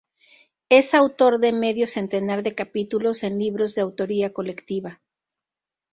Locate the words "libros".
3.37-3.75